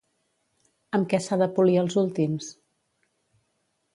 Amb 0.97 1.09
què 1.11 1.19
s'ha 1.25 1.37
de 1.41 1.47
polir 1.59 1.77
els 1.83 1.99
últims? 2.03 2.47